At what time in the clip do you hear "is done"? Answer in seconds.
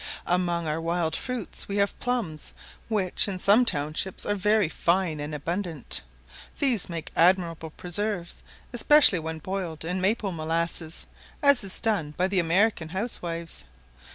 11.63-12.15